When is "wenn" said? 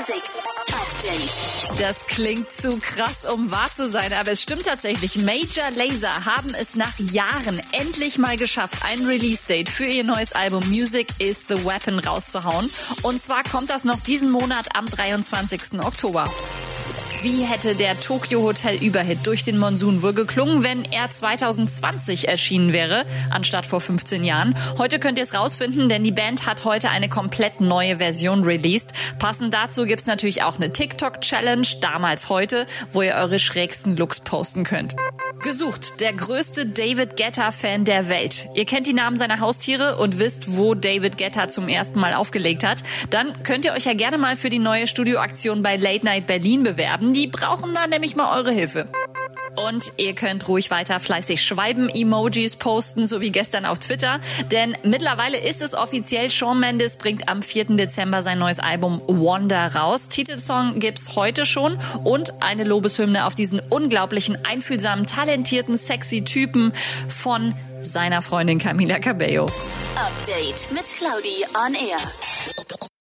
20.64-20.90